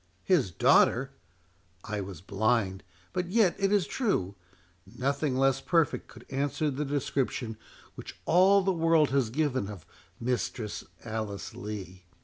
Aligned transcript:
"His 0.23 0.49
daughter!—I 0.49 2.01
was 2.01 2.21
blind—but 2.21 3.27
yet 3.27 3.55
it 3.59 3.71
is 3.71 3.85
true, 3.85 4.33
nothing 4.97 5.35
less 5.37 5.61
perfect 5.61 6.07
could 6.07 6.25
answer 6.31 6.71
the 6.71 6.85
description 6.85 7.55
which 7.93 8.19
all 8.25 8.63
the 8.63 8.73
world 8.73 9.11
has 9.11 9.29
given 9.29 9.67
of 9.67 9.85
Mistress 10.19 10.83
Alice 11.05 11.53
Lee. 11.53 12.05